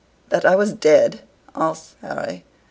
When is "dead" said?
0.73-1.19